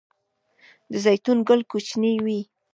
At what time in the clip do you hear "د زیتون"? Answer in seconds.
0.91-1.37